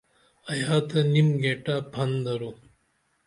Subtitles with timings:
[0.51, 2.51] ایا تہ نیم گیننٹہ پھن درو